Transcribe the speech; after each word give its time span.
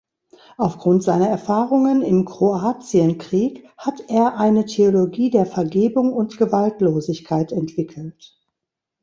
Aufgrund 0.57 1.03
seiner 1.03 1.27
Erfahrungen 1.29 2.01
im 2.01 2.25
Kroatienkrieg 2.25 3.67
hat 3.77 4.03
er 4.07 4.35
eine 4.39 4.65
Theologie 4.65 5.29
der 5.29 5.45
Vergebung 5.45 6.11
und 6.11 6.39
Gewaltlosigkeit 6.39 7.51
entwickelt. 7.51 8.35